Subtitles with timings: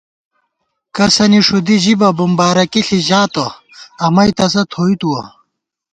[0.95, 3.45] کسَنی ݭُدی ژِبہ بُمبارَکی ݪی ژاتہ
[4.05, 5.21] امئ تسہ تھوئی تُوَہ